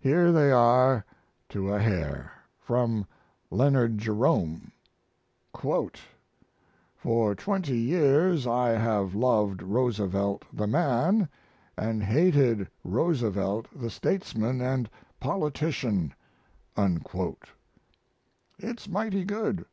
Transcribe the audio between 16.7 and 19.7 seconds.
It's mighty good.